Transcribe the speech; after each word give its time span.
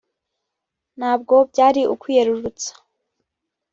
ntabwo 0.97 1.35
byari 1.51 1.81
ukwiyerurutsa 1.93 2.71